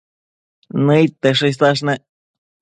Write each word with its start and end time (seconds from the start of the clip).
Nëid 0.85 1.11
tesho 1.21 1.47
isash 1.53 1.81
nec 1.85 2.01